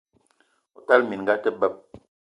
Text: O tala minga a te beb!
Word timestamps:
O 0.77 0.79
tala 0.87 1.03
minga 1.09 1.33
a 1.35 1.41
te 1.43 1.49
beb! 1.59 1.73